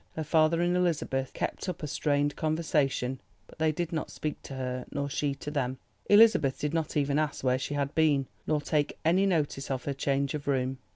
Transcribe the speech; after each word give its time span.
Her 0.15 0.23
father 0.23 0.61
and 0.63 0.75
Elizabeth 0.75 1.31
kept 1.31 1.69
up 1.69 1.83
a 1.83 1.87
strained 1.87 2.35
conversation, 2.35 3.21
but 3.45 3.59
they 3.59 3.71
did 3.71 3.93
not 3.93 4.09
speak 4.09 4.41
to 4.41 4.55
her, 4.55 4.87
nor 4.91 5.11
she 5.11 5.35
to 5.35 5.51
them. 5.51 5.77
Elizabeth 6.09 6.57
did 6.59 6.73
not 6.73 6.97
even 6.97 7.19
ask 7.19 7.43
where 7.43 7.59
she 7.59 7.75
had 7.75 7.93
been, 7.93 8.25
nor 8.47 8.61
take 8.61 8.97
any 9.05 9.27
notice 9.27 9.69
of 9.69 9.85
her 9.85 9.93
change 9.93 10.33
of 10.33 10.47
room. 10.47 10.79